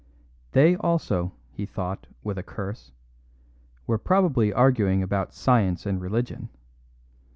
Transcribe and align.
They 0.53 0.75
also, 0.75 1.31
he 1.51 1.67
thought 1.67 2.07
with 2.23 2.39
a 2.39 2.41
curse, 2.41 2.91
were 3.85 3.99
probably 3.99 4.51
arguing 4.51 5.03
about 5.03 5.31
"science 5.31 5.85
and 5.85 6.01
religion." 6.01 6.49